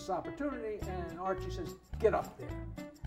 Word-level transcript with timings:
this 0.00 0.08
opportunity, 0.10 0.78
and 0.88 1.20
Archie 1.20 1.50
says, 1.50 1.76
"Get 1.98 2.14
up 2.14 2.38
there." 2.38 2.48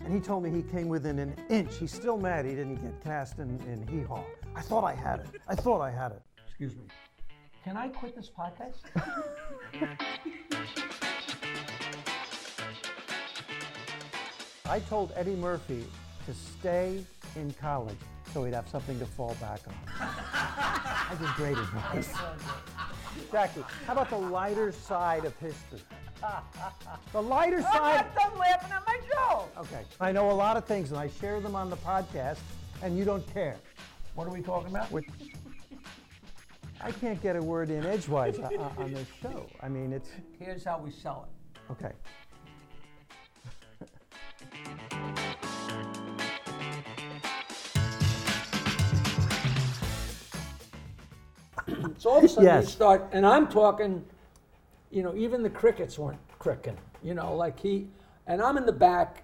And 0.04 0.14
he 0.14 0.20
told 0.20 0.44
me 0.44 0.50
he 0.50 0.62
came 0.62 0.88
within 0.88 1.18
an 1.18 1.34
inch. 1.48 1.76
He's 1.76 1.92
still 1.92 2.16
mad 2.16 2.44
he 2.44 2.52
didn't 2.54 2.76
get 2.76 3.02
cast 3.02 3.40
in, 3.40 3.58
in 3.66 3.84
Hee 3.88 4.02
Haw. 4.02 4.22
I 4.54 4.60
thought 4.60 4.84
I 4.84 4.94
had 4.94 5.18
it. 5.20 5.26
I 5.48 5.56
thought 5.56 5.80
I 5.80 5.90
had 5.90 6.12
it. 6.12 6.22
Excuse 6.46 6.76
me. 6.76 6.84
Can 7.64 7.76
I 7.76 7.88
quit 7.88 8.14
this 8.14 8.30
podcast? 8.30 8.76
I 14.66 14.78
told 14.80 15.12
Eddie 15.16 15.36
Murphy 15.36 15.84
to 16.26 16.34
stay 16.34 17.02
in 17.34 17.52
college 17.54 17.98
so 18.32 18.44
he'd 18.44 18.54
have 18.54 18.68
something 18.68 18.98
to 18.98 19.06
fall 19.06 19.36
back 19.40 19.60
on. 19.66 19.74
I 20.00 21.16
did 21.18 21.28
great 21.36 21.58
advice. 21.58 22.12
Jackie, 23.34 23.64
how 23.84 23.94
about 23.94 24.10
the 24.10 24.16
lighter 24.16 24.70
side 24.70 25.24
of 25.24 25.36
history? 25.38 25.80
The 27.12 27.20
lighter 27.20 27.58
oh, 27.58 27.62
side. 27.62 27.72
I'm 27.72 27.82
side. 27.82 28.14
not 28.14 28.30
done 28.30 28.38
laughing 28.38 28.72
at 28.72 28.86
my 28.86 29.00
joke. 29.12 29.52
Okay. 29.58 29.82
I 30.00 30.12
know 30.12 30.30
a 30.30 30.32
lot 30.32 30.56
of 30.56 30.64
things 30.64 30.92
and 30.92 31.00
I 31.00 31.08
share 31.08 31.40
them 31.40 31.56
on 31.56 31.68
the 31.68 31.76
podcast, 31.78 32.38
and 32.80 32.96
you 32.96 33.04
don't 33.04 33.26
care. 33.34 33.56
What 34.14 34.28
are 34.28 34.30
we 34.30 34.40
talking 34.40 34.70
about? 34.70 34.88
We're- 34.92 35.06
I 36.80 36.92
can't 36.92 37.20
get 37.20 37.34
a 37.34 37.42
word 37.42 37.70
in 37.70 37.84
edgewise 37.84 38.38
on, 38.38 38.56
on 38.56 38.92
this 38.92 39.08
show. 39.20 39.46
I 39.60 39.68
mean, 39.68 39.92
it's 39.92 40.10
Here's 40.38 40.64
how 40.64 40.78
we 40.78 40.92
sell 40.92 41.26
it. 41.28 41.72
okay. 41.72 41.92
So 52.04 52.10
all 52.10 52.18
of 52.18 52.24
a 52.24 52.28
sudden 52.28 52.44
Yes. 52.44 52.64
you 52.64 52.70
start, 52.70 53.08
and 53.12 53.24
I'm 53.24 53.48
talking, 53.48 54.04
you 54.90 55.02
know, 55.02 55.16
even 55.16 55.42
the 55.42 55.48
crickets 55.48 55.98
weren't 55.98 56.20
cricking. 56.38 56.76
You 57.02 57.14
know, 57.14 57.34
like 57.34 57.58
he, 57.58 57.88
and 58.26 58.42
I'm 58.42 58.58
in 58.58 58.66
the 58.66 58.72
back 58.72 59.22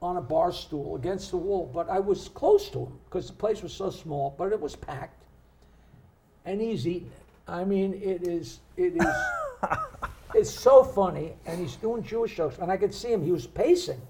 on 0.00 0.16
a 0.16 0.22
bar 0.22 0.50
stool 0.50 0.96
against 0.96 1.30
the 1.30 1.36
wall, 1.36 1.70
but 1.74 1.90
I 1.90 2.00
was 2.00 2.30
close 2.30 2.70
to 2.70 2.86
him 2.86 2.98
because 3.04 3.26
the 3.26 3.34
place 3.34 3.62
was 3.62 3.74
so 3.74 3.90
small, 3.90 4.34
but 4.38 4.50
it 4.50 4.58
was 4.58 4.74
packed, 4.74 5.24
and 6.46 6.58
he's 6.58 6.88
eating 6.88 7.08
it. 7.08 7.26
I 7.46 7.64
mean, 7.64 7.92
it 8.02 8.26
is, 8.26 8.60
it 8.78 8.96
is, 8.96 9.14
it's 10.34 10.50
so 10.50 10.82
funny, 10.82 11.34
and 11.44 11.60
he's 11.60 11.76
doing 11.76 12.02
Jewish 12.02 12.34
jokes, 12.34 12.56
and 12.60 12.72
I 12.72 12.78
could 12.78 12.94
see 12.94 13.12
him. 13.12 13.22
He 13.22 13.30
was 13.30 13.46
pacing, 13.46 14.00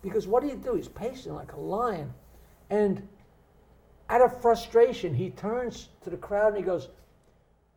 because 0.00 0.26
what 0.26 0.42
do 0.42 0.48
you 0.48 0.56
do? 0.56 0.76
He's 0.76 0.88
pacing 0.88 1.34
like 1.34 1.52
a 1.52 1.60
lion, 1.60 2.10
and 2.70 3.06
out 4.08 4.22
of 4.22 4.40
frustration, 4.40 5.12
he 5.12 5.28
turns 5.28 5.90
to 6.04 6.08
the 6.08 6.16
crowd 6.16 6.54
and 6.54 6.56
he 6.56 6.62
goes, 6.62 6.88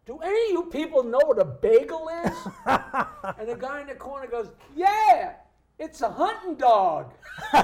Do 0.10 0.18
any 0.24 0.46
of 0.46 0.52
you 0.52 0.64
people 0.72 1.04
know 1.04 1.20
what 1.24 1.38
a 1.38 1.46
bagel 1.46 2.10
is? 2.26 2.36
and 2.66 3.48
the 3.48 3.56
guy 3.56 3.82
in 3.82 3.88
the 3.88 3.94
corner 3.94 4.26
goes, 4.26 4.50
Yeah, 4.76 5.34
it's 5.78 6.02
a 6.02 6.10
hunting 6.10 6.56
dog. 6.56 7.14
and 7.54 7.64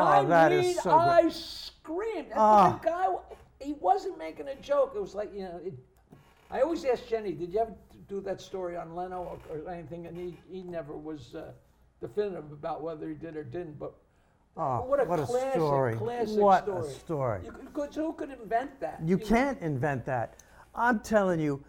Oh, 0.00 0.02
I 0.02 0.48
mean, 0.48 0.74
so 0.74 0.82
good. 0.82 0.90
I 0.90 1.28
screamed. 1.28 2.30
And 2.30 2.34
Ah. 2.34 2.80
the 2.82 2.88
guy, 2.88 3.06
he 3.60 3.74
wasn't 3.74 4.18
making 4.18 4.48
a 4.48 4.56
joke. 4.56 4.94
It 4.96 5.00
was 5.00 5.14
like, 5.14 5.32
you 5.32 5.42
know, 5.42 5.60
it, 5.64 5.74
I 6.50 6.62
always 6.62 6.84
ask 6.84 7.06
Jenny, 7.06 7.30
Did 7.30 7.52
you 7.52 7.60
ever 7.60 7.74
do 8.08 8.20
that 8.22 8.40
story 8.40 8.76
on 8.76 8.96
Leno 8.96 9.38
or, 9.48 9.56
or 9.56 9.70
anything? 9.72 10.08
And 10.08 10.16
he, 10.16 10.36
he 10.50 10.64
never 10.64 10.96
was 10.96 11.36
uh, 11.36 11.52
definitive 12.00 12.50
about 12.50 12.82
whether 12.82 13.06
he 13.06 13.14
did 13.14 13.36
or 13.36 13.44
didn't. 13.44 13.78
But 13.78 13.92
Oh, 14.56 14.82
what 14.82 15.00
a 15.00 15.04
what 15.04 15.18
a 15.18 15.26
story. 15.26 15.96
classic 15.96 16.38
What 16.38 16.64
story. 16.64 16.86
a 16.86 16.90
story. 16.90 17.40
You 17.44 17.68
could, 17.72 17.94
who 17.94 18.12
could 18.12 18.30
invent 18.30 18.78
that? 18.80 19.00
You 19.04 19.18
can't 19.18 19.60
invent 19.60 20.04
that. 20.06 20.36
I'm 20.74 21.00
telling 21.00 21.40
you, 21.40 21.64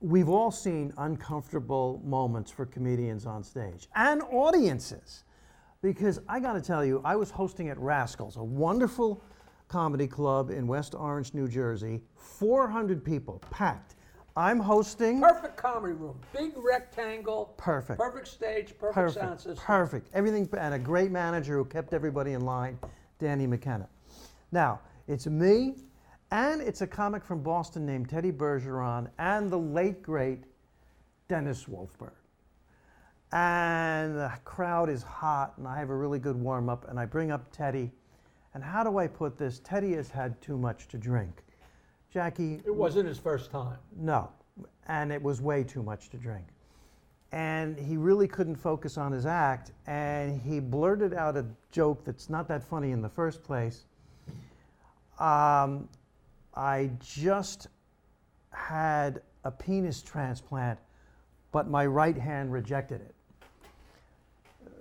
we've 0.00 0.28
all 0.28 0.52
seen 0.52 0.92
uncomfortable 0.98 2.00
moments 2.04 2.52
for 2.52 2.66
comedians 2.66 3.26
on 3.26 3.42
stage 3.42 3.88
and 3.96 4.22
audiences. 4.30 5.24
Because 5.82 6.20
I 6.28 6.40
got 6.40 6.54
to 6.54 6.60
tell 6.60 6.84
you, 6.84 7.00
I 7.04 7.14
was 7.14 7.30
hosting 7.30 7.68
at 7.68 7.78
Rascals, 7.78 8.36
a 8.36 8.42
wonderful 8.42 9.22
comedy 9.68 10.08
club 10.08 10.50
in 10.50 10.66
West 10.66 10.94
Orange, 10.94 11.34
New 11.34 11.46
Jersey. 11.46 12.00
400 12.16 13.04
people, 13.04 13.40
packed. 13.50 13.94
I'm 14.38 14.60
hosting. 14.60 15.20
Perfect 15.20 15.56
comedy 15.56 15.94
room, 15.94 16.16
big 16.32 16.52
rectangle. 16.56 17.54
Perfect. 17.56 17.98
Perfect 17.98 18.28
stage, 18.28 18.72
perfect, 18.78 19.14
sound 19.14 19.40
system. 19.40 19.56
Perfect. 19.56 20.10
Everything, 20.14 20.48
and 20.56 20.74
a 20.74 20.78
great 20.78 21.10
manager 21.10 21.56
who 21.56 21.64
kept 21.64 21.92
everybody 21.92 22.34
in 22.34 22.42
line, 22.42 22.78
Danny 23.18 23.48
McKenna. 23.48 23.88
Now, 24.52 24.78
it's 25.08 25.26
me, 25.26 25.74
and 26.30 26.60
it's 26.60 26.82
a 26.82 26.86
comic 26.86 27.24
from 27.24 27.42
Boston 27.42 27.84
named 27.84 28.10
Teddy 28.10 28.30
Bergeron, 28.30 29.08
and 29.18 29.50
the 29.50 29.58
late, 29.58 30.04
great 30.04 30.44
Dennis 31.26 31.64
Wolfberg. 31.64 32.12
And 33.32 34.14
the 34.14 34.32
crowd 34.44 34.88
is 34.88 35.02
hot, 35.02 35.54
and 35.58 35.66
I 35.66 35.80
have 35.80 35.90
a 35.90 35.96
really 35.96 36.20
good 36.20 36.36
warm 36.36 36.68
up, 36.68 36.88
and 36.88 36.96
I 37.00 37.06
bring 37.06 37.32
up 37.32 37.50
Teddy. 37.50 37.90
And 38.54 38.62
how 38.62 38.84
do 38.84 38.98
I 38.98 39.08
put 39.08 39.36
this? 39.36 39.58
Teddy 39.64 39.94
has 39.94 40.10
had 40.10 40.40
too 40.40 40.56
much 40.56 40.86
to 40.88 40.96
drink. 40.96 41.42
Jackie, 42.10 42.62
It 42.64 42.74
wasn't 42.74 43.06
his 43.08 43.18
first 43.18 43.50
time. 43.50 43.76
no, 43.96 44.30
and 44.86 45.12
it 45.12 45.22
was 45.22 45.40
way 45.42 45.62
too 45.62 45.82
much 45.82 46.08
to 46.10 46.16
drink. 46.16 46.46
And 47.32 47.78
he 47.78 47.98
really 47.98 48.26
couldn't 48.26 48.56
focus 48.56 48.96
on 48.96 49.12
his 49.12 49.26
act, 49.26 49.72
and 49.86 50.40
he 50.40 50.60
blurted 50.60 51.12
out 51.12 51.36
a 51.36 51.44
joke 51.70 52.02
that's 52.04 52.30
not 52.30 52.48
that 52.48 52.64
funny 52.64 52.92
in 52.92 53.02
the 53.02 53.08
first 53.08 53.42
place. 53.42 53.84
Um, 55.18 55.88
I 56.54 56.90
just 57.00 57.66
had 58.52 59.20
a 59.44 59.50
penis 59.50 60.00
transplant, 60.00 60.78
but 61.52 61.68
my 61.68 61.84
right 61.84 62.16
hand 62.16 62.50
rejected 62.50 63.02
it. 63.02 63.14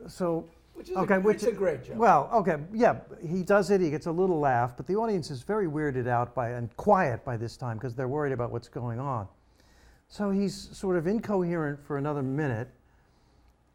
So, 0.10 0.46
Which 0.78 0.90
is 0.90 0.96
okay, 0.96 1.16
a, 1.16 1.20
which 1.20 1.42
a 1.42 1.52
great 1.52 1.84
joke. 1.84 1.98
well, 1.98 2.30
okay, 2.32 2.58
yeah, 2.72 3.00
he 3.28 3.42
does 3.42 3.72
it. 3.72 3.82
He 3.82 3.90
gets 3.90 4.06
a 4.06 4.12
little 4.12 4.40
laugh, 4.40 4.78
but 4.78 4.86
the 4.86 4.96
audience 4.96 5.32
is 5.32 5.42
very 5.42 5.66
weirded 5.66 6.08
out 6.08 6.36
by 6.36 6.52
and 6.52 6.76
quiet 6.78 7.26
by 7.26 7.36
this 7.36 7.58
time 7.58 7.78
because 7.78 7.96
they're 7.96 8.08
worried 8.08 8.32
about 8.32 8.52
what's 8.52 8.68
going 8.68 9.00
on. 9.00 9.28
So 10.08 10.30
he's 10.30 10.54
sort 10.78 10.96
of 10.96 11.08
incoherent 11.08 11.84
for 11.84 11.98
another 11.98 12.22
minute, 12.22 12.70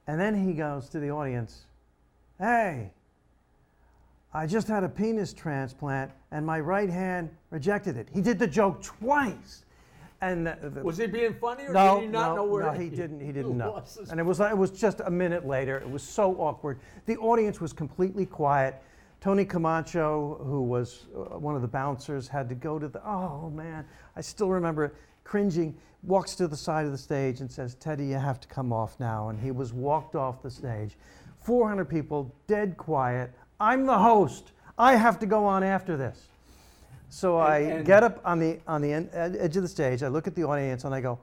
and 0.06 0.20
then 0.20 0.46
he 0.46 0.52
goes 0.52 0.88
to 0.90 1.00
the 1.00 1.10
audience, 1.10 1.66
"Hey, 2.38 2.92
I 4.32 4.46
just 4.46 4.68
had 4.68 4.84
a 4.84 4.88
penis 4.88 5.32
transplant, 5.32 6.12
and 6.30 6.46
my 6.46 6.60
right 6.60 6.88
hand 6.88 7.30
rejected 7.50 7.96
it." 7.96 8.10
He 8.12 8.20
did 8.20 8.38
the 8.38 8.46
joke 8.46 8.80
twice, 8.80 9.64
and 10.22 10.46
the, 10.46 10.56
the- 10.70 10.82
was 10.82 10.96
he 10.96 11.06
being 11.06 11.34
funny 11.34 11.64
or 11.64 11.72
no, 11.72 11.96
did 11.96 12.04
he 12.04 12.08
not 12.08 12.30
no, 12.30 12.36
know 12.36 12.44
where 12.44 12.64
no, 12.64 12.70
he 12.70 12.88
didn't. 12.88 13.20
He 13.20 13.32
didn't 13.38 13.58
know. 13.58 13.84
And 14.08 14.18
it 14.18 14.22
was 14.22 14.38
like- 14.40 14.52
it 14.52 14.56
was 14.56 14.70
just 14.70 15.00
a 15.04 15.10
minute 15.10 15.46
later. 15.46 15.76
It 15.78 15.90
was 15.90 16.02
so 16.02 16.34
awkward. 16.36 16.78
The 17.06 17.16
audience 17.18 17.60
was 17.60 17.72
completely 17.72 18.24
quiet. 18.24 18.80
Tony 19.20 19.44
Camacho, 19.44 20.40
who 20.44 20.62
was 20.62 21.06
uh, 21.14 21.38
one 21.38 21.54
of 21.54 21.62
the 21.62 21.68
bouncers, 21.68 22.26
had 22.28 22.48
to 22.48 22.54
go 22.54 22.78
to 22.78 22.88
the. 22.88 23.04
Oh 23.06 23.50
man, 23.50 23.84
I 24.16 24.20
still 24.20 24.48
remember 24.48 24.86
it, 24.86 24.94
cringing. 25.24 25.76
Walks 26.04 26.34
to 26.36 26.48
the 26.48 26.56
side 26.56 26.86
of 26.86 26.92
the 26.92 26.98
stage 26.98 27.40
and 27.40 27.50
says, 27.50 27.76
"Teddy, 27.76 28.06
you 28.06 28.16
have 28.16 28.40
to 28.40 28.48
come 28.48 28.72
off 28.72 28.98
now." 28.98 29.28
And 29.28 29.38
he 29.38 29.52
was 29.52 29.72
walked 29.72 30.16
off 30.16 30.42
the 30.42 30.50
stage. 30.50 30.96
400 31.44 31.84
people, 31.84 32.34
dead 32.46 32.76
quiet. 32.76 33.32
I'm 33.60 33.86
the 33.86 33.98
host. 33.98 34.52
I 34.78 34.96
have 34.96 35.18
to 35.20 35.26
go 35.26 35.44
on 35.44 35.62
after 35.62 35.96
this. 35.96 36.31
So 37.12 37.36
I 37.36 37.58
and- 37.58 37.84
get 37.84 38.02
up 38.02 38.22
on 38.24 38.38
the 38.38 38.58
on 38.66 38.80
the 38.80 38.90
en- 38.90 39.10
ed- 39.12 39.36
edge 39.38 39.54
of 39.58 39.62
the 39.62 39.68
stage. 39.68 40.02
I 40.02 40.08
look 40.08 40.26
at 40.26 40.34
the 40.34 40.44
audience 40.44 40.84
and 40.84 40.94
I 40.94 41.02
go, 41.02 41.18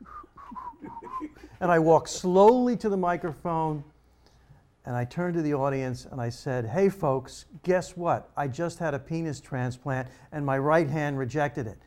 and 1.60 1.72
I 1.72 1.80
walk 1.80 2.06
slowly 2.06 2.76
to 2.76 2.88
the 2.88 2.96
microphone 2.96 3.82
and 4.84 4.94
I 4.94 5.04
turned 5.04 5.34
to 5.34 5.42
the 5.42 5.54
audience 5.54 6.06
and 6.08 6.20
I 6.20 6.28
said, 6.28 6.66
Hey, 6.66 6.88
folks, 6.88 7.46
guess 7.64 7.96
what? 7.96 8.30
I 8.36 8.46
just 8.46 8.78
had 8.78 8.94
a 8.94 8.98
penis 9.00 9.40
transplant 9.40 10.06
and 10.30 10.46
my 10.46 10.56
right 10.56 10.88
hand 10.88 11.18
rejected 11.18 11.66
it. 11.66 11.78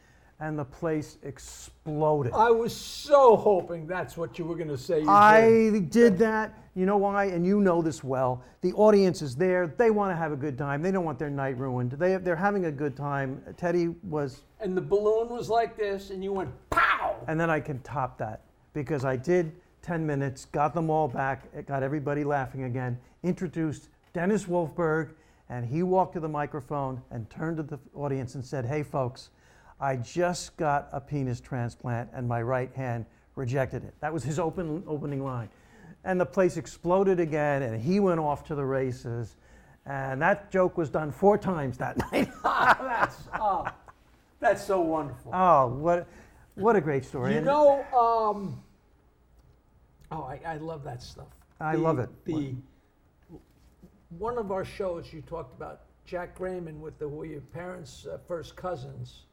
And 0.42 0.58
the 0.58 0.64
place 0.64 1.18
exploded. 1.24 2.32
I 2.34 2.50
was 2.50 2.74
so 2.74 3.36
hoping 3.36 3.86
that's 3.88 4.16
what 4.16 4.40
you 4.40 4.46
were 4.46 4.56
going 4.56 4.70
to 4.70 4.78
say. 4.78 5.00
You 5.00 5.06
did. 5.06 5.10
I 5.10 5.80
did 5.80 6.18
that. 6.20 6.58
You 6.76 6.86
know 6.86 6.96
why? 6.96 7.26
And 7.26 7.46
you 7.46 7.60
know 7.60 7.82
this 7.82 8.06
well. 8.06 8.42
The 8.62 8.72
audience 8.74 9.22
is 9.22 9.36
there. 9.36 9.68
They 9.68 9.92
want 9.92 10.12
to 10.12 10.16
have 10.16 10.32
a 10.32 10.38
good 10.38 10.58
time. 10.58 10.82
They 10.82 10.92
don't 10.92 11.04
want 11.04 11.20
their 11.20 11.30
night 11.30 11.58
ruined. 11.58 11.92
They, 11.92 12.16
they're 12.16 12.38
having 12.38 12.66
a 12.66 12.72
good 12.72 12.96
time. 12.96 13.42
Teddy 13.58 13.90
was 14.04 14.44
And 14.62 14.78
the 14.78 14.82
balloon 14.82 15.28
was 15.28 15.50
like 15.50 15.76
this, 15.76 16.10
and 16.10 16.24
you 16.24 16.32
went 16.32 16.52
pow. 16.70 17.18
and 17.28 17.38
then 17.38 17.50
I 17.50 17.60
can 17.60 17.80
top 17.82 18.18
that 18.20 18.42
because 18.72 19.04
I 19.04 19.18
did 19.18 19.52
10 19.82 20.06
minutes, 20.06 20.46
got 20.46 20.74
them 20.74 20.90
all 20.90 21.08
back, 21.10 21.50
it 21.54 21.66
got 21.68 21.84
everybody 21.84 22.24
laughing 22.24 22.64
again, 22.64 22.98
introduced 23.24 23.90
Dennis 24.14 24.46
Wolfberg, 24.46 25.12
and 25.50 25.66
he 25.66 25.84
walked 25.84 26.14
to 26.14 26.20
the 26.20 26.30
microphone 26.30 27.02
and 27.12 27.30
turned 27.30 27.58
to 27.58 27.64
the 27.64 27.80
audience 27.96 28.36
and 28.36 28.46
said, 28.46 28.66
Hey, 28.66 28.84
folks, 28.84 29.30
I 29.80 29.96
just 29.96 30.58
got 30.58 30.90
a 30.92 31.00
penis 31.00 31.40
transplant 31.40 32.10
and 32.14 32.28
my 32.28 32.42
right 32.42 32.74
hand 32.76 33.06
rejected 33.36 33.84
it. 33.84 33.94
That 34.02 34.12
was 34.14 34.24
his 34.24 34.38
open, 34.40 34.84
opening 34.88 35.24
line. 35.24 35.50
And 36.04 36.20
the 36.20 36.26
place 36.26 36.58
exploded 36.58 37.20
again, 37.20 37.62
and 37.62 37.82
he 37.82 38.00
went 38.00 38.20
off 38.20 38.46
to 38.48 38.56
the 38.56 38.64
races. 38.66 39.36
And 39.86 40.22
that 40.22 40.52
joke 40.52 40.78
was 40.78 40.90
done 40.90 41.12
four 41.12 41.38
times 41.38 41.78
that 41.78 41.98
night. 42.12 42.30
that's, 42.44 43.18
oh, 43.40 43.68
that's 44.40 44.64
so 44.66 44.82
wonderful. 44.82 45.32
oh, 45.34 45.68
what, 45.68 46.08
what 46.56 46.76
a 46.76 46.82
great 46.82 47.06
story. 47.06 47.32
You 47.32 47.38
And- 47.38 47.46
know, 47.46 47.84
um, 47.94 48.62
Oh, 50.12 50.24
I, 50.24 50.40
I 50.44 50.58
love 50.58 50.84
that 50.86 51.04
stuff. 51.04 51.28
I 51.60 51.76
The- 51.76 51.82
love 51.82 52.00
it. 52.00 52.10
The 52.26 52.56
one 54.18 54.40
of 54.40 54.52
our 54.52 54.66
shows 54.66 55.14
you 55.14 55.22
talked 55.22 55.54
about 55.56 55.82
Jack 56.06 56.34
Grayman 56.36 56.82
with 56.82 56.98
the 56.98 57.08
who 57.08 57.18
were 57.18 57.26
your 57.26 57.42
parents' 57.42 58.08
uh, 58.12 58.18
first 58.28 58.56
cousins. 58.56 59.26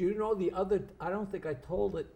Do 0.00 0.06
you 0.06 0.14
know 0.14 0.32
the 0.34 0.50
other? 0.52 0.82
I 0.98 1.10
don't 1.10 1.30
think 1.30 1.44
I 1.44 1.52
told 1.52 1.94
it. 1.96 2.06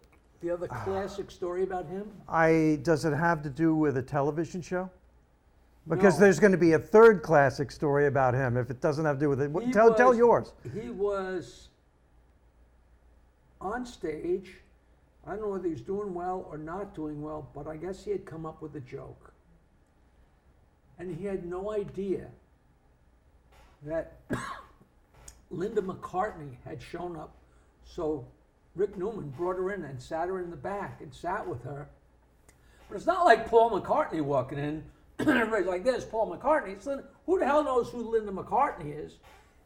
The 0.41 0.49
other 0.49 0.67
Ah. 0.71 0.83
classic 0.83 1.29
story 1.29 1.61
about 1.61 1.85
him. 1.85 2.11
I, 2.27 2.79
does 2.81 3.05
it 3.05 3.13
have 3.13 3.43
to 3.43 3.49
do 3.51 3.75
with 3.75 3.95
a 3.97 4.01
television 4.01 4.59
show? 4.59 4.89
Because 5.87 6.15
No. 6.15 6.21
there's 6.21 6.39
going 6.39 6.51
to 6.51 6.57
be 6.57 6.71
a 6.71 6.79
third 6.79 7.21
classic 7.21 7.69
story 7.69 8.07
about 8.07 8.33
him 8.33 8.57
if 8.57 8.71
it 8.71 8.81
doesn't 8.81 9.05
have 9.05 9.17
to 9.17 9.19
do 9.19 9.29
with 9.29 9.39
it. 9.39 9.51
What- 9.51 9.65
He 9.65 9.71
Tell, 9.71 9.93
tell 9.93 10.09
was- 10.09 10.17
yours. 10.17 10.53
He 10.73 10.89
was 10.89 11.69
on 13.61 13.85
stage. 13.85 14.61
I 15.27 15.33
don't 15.33 15.41
know 15.41 15.49
whether 15.49 15.65
he 15.67 15.73
was 15.73 15.81
doing 15.83 16.11
well 16.15 16.47
or 16.49 16.57
not 16.57 16.95
doing 16.95 17.21
well, 17.21 17.47
but 17.53 17.67
I 17.67 17.77
guess 17.77 18.03
he 18.03 18.09
had 18.09 18.25
come 18.25 18.47
up 18.47 18.63
with 18.63 18.75
a 18.75 18.81
joke. 18.81 19.31
And 20.97 21.15
he 21.15 21.23
had 21.25 21.45
no 21.45 21.69
idea 21.71 22.31
that 23.83 24.13
Linda 25.51 25.83
McCartney 25.83 26.55
had 26.65 26.81
shown 26.81 27.15
up. 27.15 27.35
So 27.85 28.25
Rick 28.75 28.97
Newman 28.97 29.29
brought 29.29 29.55
her 29.55 29.71
in 29.71 29.83
and 29.85 30.01
sat 30.01 30.27
her 30.27 30.39
in 30.39 30.49
the 30.49 30.57
back 30.57 30.99
and 31.01 31.13
sat 31.13 31.47
with 31.47 31.63
her. 31.63 31.87
But 32.89 32.95
it's 32.95 33.05
not 33.05 33.25
like 33.25 33.49
Paul 33.49 33.79
McCartney 33.79 34.21
walking 34.21 34.57
in. 34.57 34.83
Everybody's 35.19 35.67
like, 35.67 35.83
there's 35.83 36.05
Paul 36.05 36.35
McCartney. 36.35 36.73
It's 36.73 36.85
Linda. 36.85 37.05
Who 37.25 37.39
the 37.39 37.45
hell 37.45 37.63
knows 37.63 37.89
who 37.89 38.11
Linda 38.11 38.31
McCartney 38.31 39.05
is? 39.05 39.17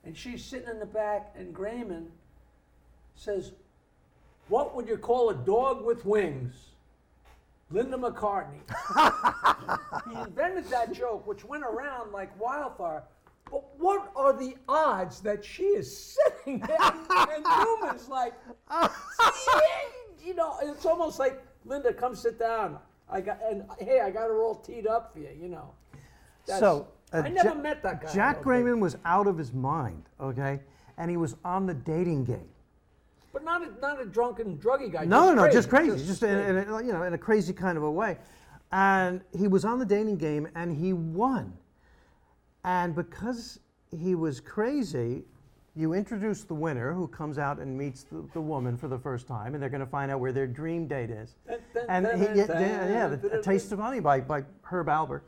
And 0.06 0.16
she's 0.16 0.44
sitting 0.44 0.70
in 0.70 0.80
the 0.80 0.86
back, 0.86 1.34
and 1.38 1.54
Grayman 1.54 2.08
says, 3.16 3.52
What 4.48 4.76
would 4.76 4.88
you 4.88 4.98
call 4.98 5.30
a 5.32 5.36
dog 5.36 5.84
with 5.84 6.06
wings? 6.06 6.54
Linda 7.72 7.98
McCartney. 7.98 8.62
he 10.10 10.20
invented 10.20 10.66
that 10.70 10.94
joke, 10.94 11.28
which 11.28 11.44
went 11.46 11.64
around 11.64 12.12
like 12.12 12.40
wildfire. 12.40 13.04
But 13.52 13.64
what 13.80 14.12
are 14.16 14.34
the 14.34 14.56
odds 14.68 15.22
that 15.22 15.44
she 15.44 15.64
is 15.64 16.18
sitting 16.18 16.60
there 16.68 16.78
and 16.80 17.44
Newman's 17.44 18.08
like, 18.10 18.34
you 20.24 20.34
know, 20.36 20.56
it's 20.62 20.86
almost 20.86 21.20
like 21.20 21.42
Linda, 21.66 21.94
come 21.94 22.16
sit 22.16 22.38
down. 22.40 22.78
I 23.10 23.22
got 23.22 23.40
and 23.50 23.64
hey, 23.80 24.02
I 24.02 24.12
got 24.12 24.28
her 24.28 24.44
all 24.44 24.56
teed 24.56 24.86
up 24.88 25.14
for 25.14 25.20
you, 25.20 25.30
you 25.42 25.50
know. 25.50 25.72
That's- 26.46 26.60
So, 26.60 26.88
uh, 27.12 27.24
I 27.26 27.30
never 27.30 27.50
Ja- 27.50 27.56
met 27.56 27.82
that 27.84 28.02
guy. 28.02 28.14
Jack 28.14 28.36
okay? 28.38 28.44
Grayman 28.44 28.80
was 28.80 28.98
out 29.06 29.26
of 29.28 29.38
his 29.38 29.52
mind, 29.54 30.04
okay? 30.22 30.60
And 30.98 31.10
he 31.10 31.18
was 31.18 31.36
on 31.44 31.66
the 31.66 31.74
dating 31.74 32.26
game. 32.26 32.50
but 33.34 33.44
not 33.44 33.62
a, 33.64 33.72
not 33.80 34.02
a 34.02 34.06
drunken 34.06 34.58
druggy 34.58 34.92
guy. 34.92 35.06
No, 35.06 35.22
just 35.28 35.36
no, 35.36 35.46
no, 35.46 35.52
just 35.52 35.70
crazy, 35.70 35.92
just 35.98 36.06
just, 36.08 36.24
in, 36.24 36.38
in 36.38 36.58
a, 36.70 36.82
you 36.84 36.92
know, 36.94 37.04
in 37.04 37.14
a 37.14 37.18
crazy 37.18 37.54
kind 37.54 37.78
of 37.78 37.84
a 37.84 37.92
way. 37.92 38.18
And 38.72 39.22
he 39.36 39.48
was 39.48 39.66
on 39.66 39.80
the 39.80 39.86
dating 39.86 40.18
game, 40.18 40.48
and 40.56 40.76
he 40.76 40.94
won. 40.94 41.54
And 42.64 42.96
because 42.96 43.60
he 43.98 44.16
was 44.16 44.40
crazy, 44.40 45.24
you 45.76 45.94
introduce 45.94 46.44
the 46.44 46.54
winner, 46.54 46.94
who 46.94 47.08
comes 47.08 47.38
out 47.38 47.60
and 47.60 47.78
meets 47.78 48.04
the, 48.04 48.28
the 48.34 48.42
woman 48.42 48.76
for 48.76 48.88
the 48.88 48.98
first 48.98 49.28
time, 49.28 49.54
and 49.54 49.62
they're 49.64 49.70
going 49.70 49.80
to 49.80 49.86
find 49.86 50.12
out 50.12 50.20
where 50.20 50.34
their 50.34 50.48
dream 50.48 50.88
date 50.88 51.10
is. 51.10 51.36
And 51.88 52.06
he, 52.06 52.26
yeah, 52.26 52.90
yeah, 52.90 53.08
the, 53.08 53.42
Taste 53.42 53.72
of 53.72 53.80
Honey 53.80 54.00
by, 54.00 54.20
by 54.20 54.44
Herb 54.64 54.88
Alpert. 54.88 55.22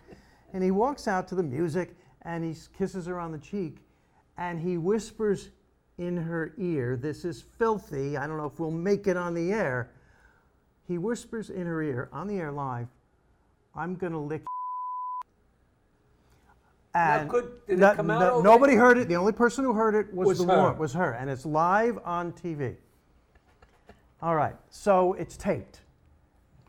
And 0.53 0.61
he 0.61 0.71
walks 0.71 1.07
out 1.07 1.27
to 1.29 1.35
the 1.35 1.43
music 1.43 1.95
and 2.23 2.43
he 2.43 2.53
kisses 2.77 3.05
her 3.05 3.19
on 3.19 3.31
the 3.31 3.37
cheek 3.37 3.77
and 4.37 4.59
he 4.59 4.77
whispers 4.77 5.49
in 5.97 6.17
her 6.17 6.53
ear, 6.57 6.97
This 6.97 7.25
is 7.25 7.43
filthy. 7.57 8.17
I 8.17 8.27
don't 8.27 8.37
know 8.37 8.45
if 8.45 8.59
we'll 8.59 8.71
make 8.71 9.07
it 9.07 9.15
on 9.15 9.33
the 9.33 9.53
air. 9.53 9.91
He 10.87 10.97
whispers 10.97 11.49
in 11.49 11.65
her 11.67 11.81
ear 11.81 12.09
on 12.11 12.27
the 12.27 12.35
air 12.35 12.51
live, 12.51 12.87
I'm 13.75 13.95
going 13.95 14.13
to 14.13 14.19
lick. 14.19 14.43
Now, 16.93 17.25
could- 17.27 17.65
did 17.67 17.79
it 17.81 17.95
come 17.95 18.09
out 18.09 18.19
no- 18.19 18.41
nobody 18.41 18.75
heard 18.75 18.97
it. 18.97 19.07
The 19.07 19.15
only 19.15 19.31
person 19.31 19.63
who 19.63 19.73
heard 19.73 19.95
it 19.95 20.13
was, 20.13 20.27
Was 20.27 20.37
the 20.39 20.45
her. 20.53 20.61
woman, 20.61 20.77
was 20.77 20.93
her, 20.93 21.11
and 21.13 21.29
it's 21.29 21.45
live 21.45 21.97
on 22.03 22.33
TV. 22.33 22.75
All 24.21 24.35
right, 24.35 24.55
so 24.69 25.13
it's 25.13 25.37
taped. 25.37 25.81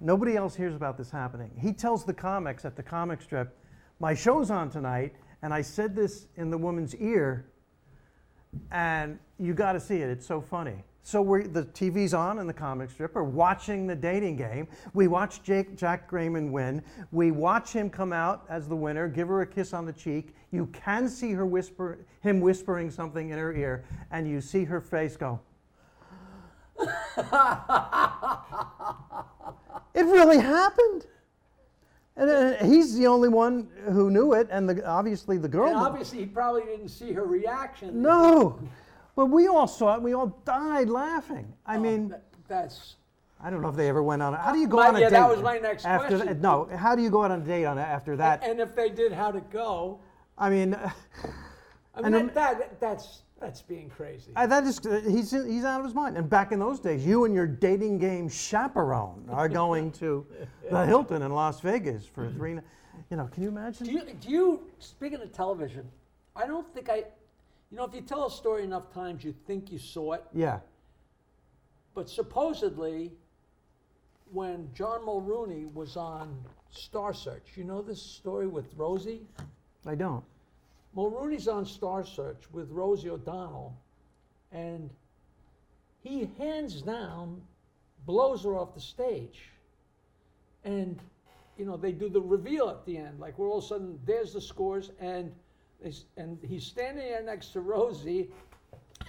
Nobody 0.00 0.36
else 0.36 0.54
hears 0.54 0.74
about 0.74 0.96
this 0.96 1.10
happening. 1.10 1.50
He 1.58 1.72
tells 1.72 2.04
the 2.04 2.14
comics 2.14 2.64
at 2.64 2.76
the 2.76 2.82
comic 2.82 3.20
strip, 3.20 3.56
"My 4.00 4.14
show's 4.14 4.50
on 4.50 4.70
tonight, 4.70 5.14
and 5.42 5.52
I 5.52 5.60
said 5.62 5.94
this 5.94 6.28
in 6.36 6.50
the 6.50 6.58
woman's 6.58 6.94
ear, 6.96 7.46
and 8.70 9.18
you 9.38 9.54
got 9.54 9.72
to 9.72 9.80
see 9.80 9.96
it. 10.02 10.08
It's 10.08 10.26
so 10.26 10.40
funny." 10.40 10.84
So 11.04 11.20
we're, 11.20 11.48
the 11.48 11.64
TV's 11.64 12.14
on 12.14 12.38
in 12.38 12.46
the 12.46 12.52
comic 12.52 12.88
strip. 12.90 13.16
We're 13.16 13.24
watching 13.24 13.88
the 13.88 13.96
dating 13.96 14.36
game. 14.36 14.68
We 14.94 15.08
watch 15.08 15.42
Jake, 15.42 15.76
Jack 15.76 16.08
Grayman 16.08 16.52
win. 16.52 16.82
We 17.10 17.32
watch 17.32 17.72
him 17.72 17.90
come 17.90 18.12
out 18.12 18.44
as 18.48 18.68
the 18.68 18.76
winner, 18.76 19.08
give 19.08 19.26
her 19.28 19.42
a 19.42 19.46
kiss 19.46 19.72
on 19.72 19.84
the 19.84 19.92
cheek. 19.92 20.34
You 20.52 20.66
can 20.66 21.08
see 21.08 21.32
her 21.32 21.44
whisper, 21.44 21.98
him 22.20 22.40
whispering 22.40 22.90
something 22.90 23.30
in 23.30 23.38
her 23.38 23.52
ear, 23.52 23.84
and 24.12 24.28
you 24.28 24.40
see 24.40 24.62
her 24.64 24.80
face 24.80 25.16
go. 25.16 25.40
it 29.94 30.04
really 30.04 30.38
happened. 30.38 31.06
And 32.14 32.30
uh, 32.30 32.64
he's 32.64 32.94
the 32.94 33.06
only 33.06 33.28
one 33.28 33.68
who 33.86 34.10
knew 34.10 34.34
it, 34.34 34.46
and 34.50 34.68
the, 34.68 34.86
obviously 34.86 35.38
the 35.38 35.48
girl. 35.48 35.68
And 35.68 35.76
obviously, 35.78 36.18
he 36.18 36.26
probably 36.26 36.62
didn't 36.62 36.90
see 36.90 37.12
her 37.12 37.24
reaction. 37.24 38.02
No, 38.02 38.60
but 39.14 39.26
we 39.26 39.46
all 39.46 39.66
saw 39.66 39.94
it. 39.96 40.02
We 40.02 40.12
all 40.14 40.28
died 40.44 40.88
laughing. 40.88 41.52
I 41.66 41.76
Oh, 41.76 41.80
mean, 41.80 42.08
that- 42.08 42.24
that's 42.48 42.96
I 43.44 43.50
don't 43.50 43.60
know 43.60 43.68
if 43.70 43.74
they 43.76 43.88
ever 43.88 44.02
went 44.04 44.22
on. 44.22 44.34
A, 44.34 44.36
how 44.36 44.52
do 44.52 44.58
you 44.60 44.68
go 44.68 44.76
My- 44.76 44.88
on 44.88 44.96
a 44.96 45.00
yeah, 45.00 45.06
date? 45.08 45.12
that 45.16 45.28
was 45.28 45.42
my 45.42 45.58
next 45.58 45.84
after 45.84 46.08
question. 46.08 46.26
That? 46.28 46.40
No, 46.40 46.68
how 46.76 46.94
do 46.94 47.02
you 47.02 47.10
go 47.10 47.24
out 47.24 47.32
on 47.32 47.42
a 47.42 47.44
date 47.44 47.64
on 47.64 47.76
after 47.76 48.16
that? 48.16 48.44
and 48.44 48.60
if 48.60 48.74
they 48.76 48.88
did, 48.88 49.12
how'd 49.12 49.34
it 49.34 49.50
go? 49.50 49.98
I 50.38 50.48
mean, 50.48 50.74
I 51.94 52.02
mean, 52.08 52.12
that, 52.28 52.34
that 52.34 52.80
that's 52.80 53.22
that's 53.40 53.60
being 53.60 53.90
crazy. 53.90 54.30
I, 54.36 54.46
that 54.46 54.62
is 54.64 54.80
he's 55.04 55.32
he's 55.32 55.64
out 55.64 55.80
of 55.80 55.84
his 55.86 55.94
mind. 55.94 56.16
And 56.16 56.30
back 56.30 56.52
in 56.52 56.60
those 56.60 56.78
days, 56.78 57.04
you 57.04 57.24
and 57.24 57.34
your 57.34 57.46
dating 57.46 57.98
game 57.98 58.28
chaperone 58.28 59.28
are 59.30 59.48
going 59.48 59.90
to 59.92 60.24
the 60.70 60.86
Hilton 60.92 61.22
in 61.22 61.32
Las 61.32 61.60
Vegas 61.60 62.06
for 62.06 62.30
three. 62.30 62.58
You 63.10 63.16
know, 63.16 63.26
can 63.26 63.42
you 63.42 63.48
imagine? 63.48 63.86
do 63.86 63.92
you 63.92 64.02
do 64.20 64.30
you 64.30 64.60
speaking 64.78 65.20
of 65.20 65.32
television? 65.32 65.90
I 66.36 66.46
don't 66.46 66.72
think 66.72 66.88
I, 66.88 67.04
you 67.72 67.78
know, 67.78 67.84
if 67.84 67.94
you 67.94 68.02
tell 68.02 68.26
a 68.26 68.30
story 68.30 68.64
enough 68.64 68.92
times, 68.92 69.24
you 69.24 69.34
think 69.46 69.72
you 69.72 69.78
saw 69.78 70.12
it. 70.12 70.24
yeah. 70.34 70.58
But 71.94 72.08
supposedly, 72.08 73.12
when 74.30 74.68
John 74.74 75.04
Mulrooney 75.04 75.66
was 75.66 75.96
on 75.96 76.36
Star 76.70 77.12
Search, 77.12 77.52
you 77.54 77.64
know 77.64 77.82
this 77.82 78.00
story 78.00 78.46
with 78.46 78.66
Rosie. 78.76 79.22
I 79.86 79.94
don't. 79.94 80.24
Mulrooney's 80.94 81.48
on 81.48 81.66
Star 81.66 82.04
Search 82.04 82.42
with 82.52 82.70
Rosie 82.70 83.10
O'Donnell, 83.10 83.74
and 84.52 84.90
he 86.02 86.30
hands 86.38 86.82
down 86.82 87.40
blows 88.06 88.44
her 88.44 88.56
off 88.56 88.74
the 88.74 88.80
stage. 88.80 89.50
And, 90.64 90.98
you 91.58 91.64
know, 91.64 91.76
they 91.76 91.92
do 91.92 92.08
the 92.08 92.20
reveal 92.20 92.68
at 92.68 92.84
the 92.84 92.96
end. 92.96 93.20
Like, 93.20 93.38
we're 93.38 93.48
all 93.48 93.58
of 93.58 93.64
a 93.64 93.66
sudden, 93.66 93.98
there's 94.04 94.32
the 94.32 94.40
scores, 94.40 94.90
and, 95.00 95.32
and 96.16 96.38
he's 96.46 96.64
standing 96.64 97.04
there 97.04 97.22
next 97.22 97.48
to 97.48 97.60
Rosie, 97.60 98.28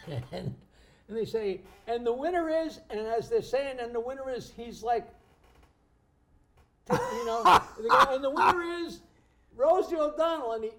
and, 0.08 0.24
and 0.32 1.18
they 1.18 1.26
say, 1.26 1.62
and 1.88 2.06
the 2.06 2.14
winner 2.14 2.50
is, 2.50 2.80
and 2.90 3.02
as 3.02 3.30
they're 3.30 3.42
saying, 3.42 3.78
and 3.80 3.94
the 3.94 4.00
winner 4.00 4.30
is, 4.30 4.52
he's 4.56 4.84
like, 4.84 5.08
you 6.90 7.26
know, 7.26 7.44
they 7.82 7.88
go, 7.88 8.16
and 8.16 8.24
the 8.24 8.30
winner 8.30 8.64
is 8.86 9.02
Rosie 9.56 9.96
O'Donnell, 9.96 10.54
and 10.54 10.64
he, 10.66 10.72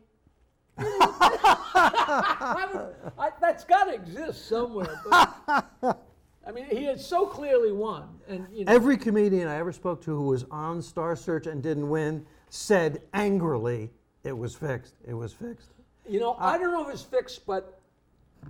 I 0.78 2.68
would, 2.72 3.12
I, 3.18 3.30
that's 3.40 3.64
got 3.64 3.84
to 3.84 3.94
exist 3.94 4.48
somewhere. 4.48 5.00
But, 5.08 6.02
I 6.46 6.52
mean, 6.52 6.66
he 6.66 6.84
had 6.84 7.00
so 7.00 7.26
clearly 7.26 7.70
won, 7.72 8.08
and 8.28 8.46
you 8.52 8.64
know, 8.64 8.72
Every 8.72 8.96
comedian 8.96 9.48
I 9.48 9.56
ever 9.56 9.72
spoke 9.72 10.02
to 10.02 10.10
who 10.10 10.26
was 10.26 10.44
on 10.50 10.82
Star 10.82 11.14
Search 11.16 11.46
and 11.46 11.62
didn't 11.62 11.88
win 11.88 12.26
said 12.50 13.02
angrily, 13.14 13.90
"It 14.24 14.36
was 14.36 14.54
fixed. 14.54 14.94
It 15.06 15.14
was 15.14 15.32
fixed." 15.32 15.73
You 16.08 16.20
know, 16.20 16.36
I 16.38 16.58
don't 16.58 16.72
know 16.72 16.86
if 16.88 16.94
it's 16.94 17.02
fixed, 17.02 17.46
but 17.46 17.80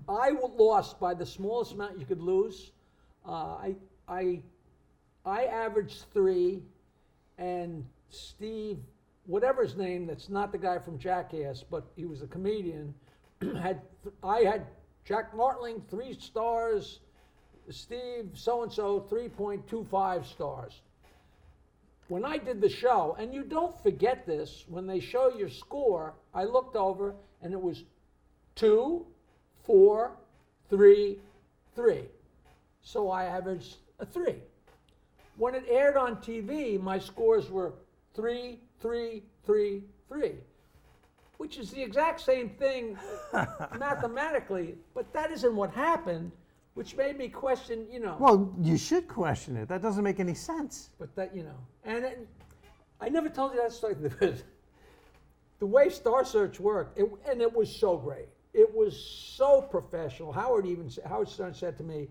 I 0.08 0.30
lost 0.30 0.98
by 0.98 1.14
the 1.14 1.26
smallest 1.26 1.72
amount 1.72 1.98
you 1.98 2.06
could 2.06 2.20
lose. 2.20 2.72
Uh, 3.26 3.32
I, 3.32 3.74
I, 4.08 4.42
I 5.24 5.44
averaged 5.44 6.06
three, 6.12 6.62
and 7.38 7.84
Steve, 8.10 8.78
whatever 9.26 9.62
his 9.62 9.76
name, 9.76 10.06
that's 10.06 10.28
not 10.28 10.52
the 10.52 10.58
guy 10.58 10.78
from 10.78 10.98
Jackass, 10.98 11.62
but 11.62 11.84
he 11.96 12.04
was 12.04 12.22
a 12.22 12.26
comedian. 12.26 12.94
had 13.40 13.80
th- 14.02 14.14
I 14.22 14.40
had 14.40 14.66
Jack 15.04 15.34
Martling 15.34 15.82
three 15.90 16.14
stars, 16.18 17.00
Steve 17.70 18.30
so 18.34 18.62
and 18.62 18.72
so 18.72 19.00
three 19.00 19.28
point 19.28 19.66
two 19.66 19.86
five 19.90 20.26
stars. 20.26 20.80
When 22.08 22.24
I 22.24 22.36
did 22.36 22.60
the 22.60 22.68
show, 22.68 23.16
and 23.18 23.32
you 23.32 23.42
don't 23.42 23.82
forget 23.82 24.26
this, 24.26 24.66
when 24.68 24.86
they 24.86 25.00
show 25.00 25.30
your 25.34 25.48
score, 25.48 26.14
I 26.34 26.44
looked 26.44 26.76
over 26.76 27.14
and 27.44 27.52
it 27.52 27.60
was 27.60 27.84
two, 28.56 29.06
four, 29.62 30.16
three, 30.68 31.18
three. 31.76 32.06
So 32.82 33.10
I 33.10 33.24
averaged 33.24 33.76
a 34.00 34.06
three. 34.06 34.36
when 35.36 35.54
it 35.54 35.64
aired 35.68 35.96
on 35.96 36.16
TV, 36.16 36.80
my 36.80 36.98
scores 36.98 37.50
were 37.50 37.74
three, 38.14 38.60
three, 38.80 39.22
three, 39.44 39.82
three, 40.08 40.32
which 41.36 41.58
is 41.58 41.70
the 41.70 41.82
exact 41.82 42.20
same 42.20 42.48
thing 42.50 42.98
mathematically, 43.78 44.76
but 44.94 45.12
that 45.12 45.30
isn't 45.30 45.54
what 45.54 45.70
happened, 45.70 46.32
which 46.74 46.96
made 46.96 47.18
me 47.18 47.28
question, 47.28 47.86
you 47.90 48.00
know. 48.00 48.16
Well, 48.18 48.54
you 48.60 48.76
should 48.78 49.06
question 49.06 49.56
it. 49.56 49.68
That 49.68 49.82
doesn't 49.82 50.02
make 50.02 50.20
any 50.20 50.34
sense. 50.34 50.90
But 50.98 51.14
that, 51.16 51.34
you 51.34 51.42
know, 51.42 51.58
and 51.84 52.04
it, 52.04 52.28
I 53.00 53.08
never 53.08 53.28
told 53.28 53.54
you 53.54 53.60
that 53.60 53.72
story. 53.72 53.96
The 55.58 55.66
way 55.66 55.88
Star 55.88 56.24
Search 56.24 56.60
worked, 56.60 56.98
it, 56.98 57.10
and 57.28 57.40
it 57.40 57.52
was 57.52 57.74
so 57.74 57.96
great. 57.96 58.28
It 58.52 58.72
was 58.72 58.98
so 59.36 59.62
professional. 59.62 60.32
Howard 60.32 60.66
even 60.66 60.90
Howard 61.06 61.28
Stern 61.28 61.54
said 61.54 61.76
to 61.78 61.84
me, 61.84 62.08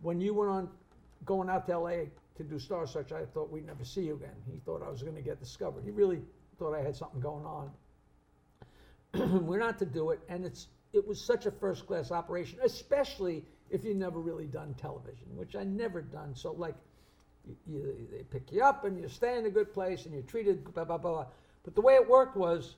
when 0.00 0.20
you 0.20 0.34
went 0.34 0.50
on 0.50 0.68
going 1.24 1.48
out 1.48 1.66
to 1.66 1.72
L.A. 1.72 2.10
to 2.36 2.42
do 2.42 2.58
Star 2.58 2.86
Search, 2.86 3.12
I 3.12 3.24
thought 3.24 3.50
we'd 3.50 3.66
never 3.66 3.84
see 3.84 4.02
you 4.02 4.14
again. 4.14 4.34
He 4.50 4.58
thought 4.64 4.82
I 4.82 4.90
was 4.90 5.02
going 5.02 5.14
to 5.14 5.22
get 5.22 5.40
discovered. 5.40 5.84
He 5.84 5.90
really 5.90 6.20
thought 6.58 6.74
I 6.74 6.82
had 6.82 6.96
something 6.96 7.20
going 7.20 7.44
on. 7.44 7.70
We're 9.46 9.58
not 9.58 9.78
to 9.78 9.86
do 9.86 10.10
it, 10.10 10.20
and 10.28 10.44
it's 10.44 10.68
it 10.92 11.06
was 11.06 11.20
such 11.20 11.46
a 11.46 11.50
first 11.50 11.86
class 11.86 12.10
operation, 12.10 12.58
especially 12.64 13.44
if 13.70 13.84
you've 13.84 13.96
never 13.96 14.18
really 14.18 14.46
done 14.46 14.74
television, 14.74 15.26
which 15.34 15.54
I 15.56 15.64
never 15.64 16.00
done. 16.00 16.34
So 16.34 16.52
like 16.52 16.74
you, 17.46 17.56
you, 17.66 18.08
they 18.10 18.22
pick 18.22 18.50
you 18.52 18.62
up 18.62 18.84
and 18.84 18.98
you 18.98 19.08
stay 19.08 19.38
in 19.38 19.46
a 19.46 19.50
good 19.50 19.72
place 19.72 20.04
and 20.04 20.14
you're 20.14 20.22
treated 20.22 20.72
blah, 20.72 20.84
blah, 20.84 20.98
blah. 20.98 21.26
But 21.66 21.74
the 21.74 21.82
way 21.82 21.94
it 21.94 22.08
worked 22.08 22.36
was 22.36 22.76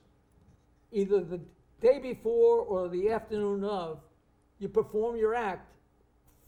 either 0.91 1.21
the 1.21 1.39
day 1.79 1.99
before 1.99 2.57
or 2.59 2.89
the 2.89 3.11
afternoon 3.11 3.63
of, 3.63 4.01
you 4.57 4.67
perform 4.67 5.15
your 5.15 5.35
act 5.35 5.71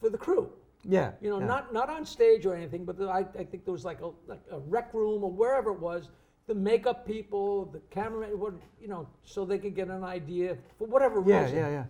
for 0.02 0.10
the 0.10 0.18
crew. 0.18 0.52
Yeah. 0.84 1.12
You 1.22 1.30
know, 1.30 1.40
yeah. 1.40 1.46
not 1.46 1.74
not 1.74 1.90
on 1.90 2.04
stage 2.06 2.46
or 2.46 2.56
anything, 2.56 2.84
but 2.84 2.98
the, 2.98 3.08
I, 3.08 3.20
I 3.20 3.44
think 3.44 3.64
there 3.64 3.72
was 3.72 3.86
like 3.86 4.02
a, 4.02 4.10
like 4.28 4.42
a 4.52 4.60
rec 4.60 4.94
room 4.94 5.24
or 5.24 5.32
wherever 5.32 5.72
it 5.72 5.80
was. 5.80 6.10
The 6.48 6.56
makeup 6.56 7.06
people, 7.06 7.66
the 7.66 7.80
camera, 7.92 8.28
what 8.36 8.56
you 8.82 8.88
know, 8.88 9.08
so 9.24 9.46
they 9.46 9.60
could 9.60 9.76
get 9.76 9.88
an 9.90 10.04
idea 10.04 10.58
for 10.80 10.88
whatever 10.88 11.24
Yeah, 11.26 11.44
reason 11.44 11.58
yeah, 11.58 11.70
yeah. 11.70 11.86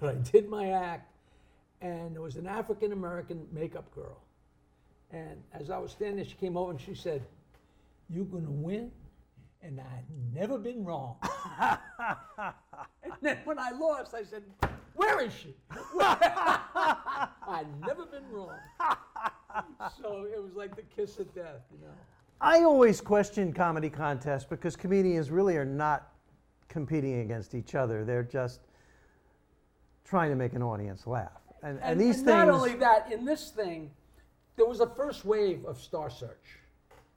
but 0.00 0.08
I 0.08 0.14
did 0.14 0.48
my 0.48 0.70
act, 0.70 1.12
and 1.82 2.14
there 2.14 2.22
was 2.22 2.36
an 2.36 2.46
African 2.46 2.92
American 2.92 3.46
makeup 3.52 3.94
girl. 3.94 4.16
And 5.12 5.42
as 5.52 5.70
I 5.70 5.78
was 5.78 5.92
standing 5.92 6.16
there, 6.16 6.24
she 6.24 6.36
came 6.36 6.56
over 6.56 6.70
and 6.70 6.80
she 6.80 6.94
said, 6.94 7.22
You're 8.08 8.24
going 8.24 8.44
to 8.46 8.50
win, 8.50 8.90
and 9.62 9.80
I've 9.80 10.34
never 10.34 10.58
been 10.58 10.84
wrong. 10.84 11.16
and 11.60 13.12
then 13.20 13.38
when 13.44 13.58
I 13.58 13.70
lost, 13.72 14.14
I 14.14 14.22
said, 14.24 14.42
Where 14.94 15.20
is 15.20 15.32
she? 15.32 15.54
I'd 16.00 17.66
never 17.86 18.06
been 18.06 18.28
wrong. 18.30 18.56
so 20.00 20.26
it 20.32 20.42
was 20.42 20.54
like 20.54 20.76
the 20.76 20.82
kiss 20.82 21.18
of 21.18 21.34
death, 21.34 21.62
you 21.72 21.78
know. 21.84 21.92
I 22.40 22.62
always 22.62 23.00
question 23.00 23.52
comedy 23.52 23.90
contests 23.90 24.44
because 24.44 24.76
comedians 24.76 25.30
really 25.30 25.56
are 25.56 25.64
not 25.64 26.12
competing 26.68 27.20
against 27.20 27.54
each 27.54 27.74
other. 27.74 28.04
They're 28.04 28.22
just 28.22 28.60
trying 30.04 30.30
to 30.30 30.36
make 30.36 30.54
an 30.54 30.62
audience 30.62 31.06
laugh. 31.06 31.32
And, 31.62 31.78
and, 31.78 31.92
And, 31.92 32.00
these 32.00 32.18
and 32.18 32.26
things. 32.26 32.36
not 32.36 32.48
only 32.48 32.74
that, 32.76 33.12
in 33.12 33.26
this 33.26 33.50
thing, 33.50 33.90
there 34.56 34.64
was 34.66 34.80
a 34.80 34.86
first 34.86 35.24
wave 35.26 35.64
of 35.66 35.78
Star 35.78 36.08
Search, 36.08 36.59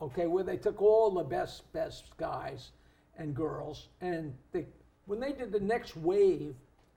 okay, 0.03 0.27
where 0.27 0.43
they 0.43 0.57
took 0.57 0.81
all 0.81 1.11
the 1.11 1.23
best 1.23 1.71
best 1.73 2.05
guys 2.17 2.71
and 3.17 3.35
girls, 3.35 3.87
and 4.01 4.33
they 4.51 4.65
when 5.05 5.19
they 5.19 5.31
did 5.33 5.51
the 5.51 5.59
next 5.59 5.95
wave, 5.97 6.55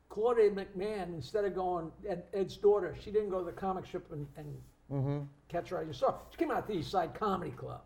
Claudia 0.09 0.51
McMahon 0.51 1.09
instead 1.15 1.45
of 1.45 1.55
going 1.55 1.91
Ed, 2.09 2.25
Ed's 2.35 2.57
daughter, 2.57 2.95
she 3.03 3.11
didn't 3.11 3.31
go 3.31 3.39
to 3.41 3.45
the 3.45 3.53
comic 3.53 3.87
strip 3.87 4.11
and, 4.13 4.27
and 4.37 5.29
catch 5.49 5.71
her. 5.71 5.83
You 5.83 5.93
saw 5.93 6.15
she 6.31 6.37
came 6.39 6.51
out 6.51 6.67
to 6.67 6.73
the 6.73 6.79
East 6.81 6.91
Side 6.91 7.15
Comedy 7.15 7.51
Club. 7.53 7.81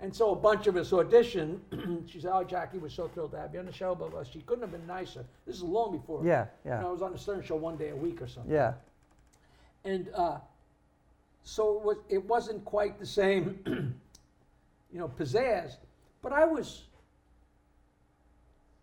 And 0.00 0.14
so 0.14 0.32
a 0.32 0.36
bunch 0.36 0.66
of 0.66 0.76
us 0.76 0.90
auditioned. 0.90 1.60
she 2.10 2.20
said, 2.20 2.30
"Oh, 2.34 2.42
Jackie, 2.44 2.78
we're 2.78 2.88
so 2.88 3.06
thrilled 3.08 3.30
to 3.30 3.38
have 3.38 3.54
you 3.54 3.60
on 3.60 3.66
the 3.66 3.72
show." 3.72 3.94
Blah 3.94 4.08
blah. 4.08 4.24
She 4.24 4.40
couldn't 4.40 4.62
have 4.62 4.72
been 4.72 4.86
nicer. 4.86 5.24
This 5.46 5.56
is 5.56 5.62
long 5.62 5.92
before. 5.96 6.20
Yeah, 6.24 6.46
You 6.64 6.70
yeah. 6.72 6.80
know, 6.80 6.88
I 6.88 6.92
was 6.92 7.00
on 7.02 7.12
the 7.12 7.18
Stern 7.18 7.42
Show 7.42 7.56
one 7.56 7.76
day 7.76 7.90
a 7.90 7.96
week 7.96 8.20
or 8.20 8.26
something 8.26 8.52
Yeah. 8.52 8.74
and 9.84 10.08
uh, 10.14 10.38
so 11.42 11.76
it, 11.78 11.84
was, 11.84 11.96
it 12.08 12.24
wasn't 12.24 12.64
quite 12.64 12.98
the 12.98 13.06
same, 13.06 13.94
you 14.94 15.00
know, 15.00 15.08
pizzazz. 15.08 15.76
But 16.22 16.32
I 16.32 16.46
was 16.46 16.84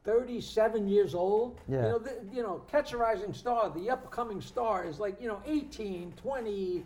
37 0.03 0.87
years 0.87 1.15
old. 1.15 1.59
Yeah. 1.67 1.77
You 1.77 1.81
know, 1.83 1.99
the, 1.99 2.15
you 2.33 2.43
know, 2.43 2.61
Catch 2.69 2.91
a 2.91 2.97
Rising 2.97 3.33
Star, 3.33 3.71
the 3.71 3.89
upcoming 3.89 4.41
star, 4.41 4.85
is 4.85 4.99
like 4.99 5.19
you 5.21 5.27
know 5.27 5.41
18, 5.47 6.13
20, 6.17 6.83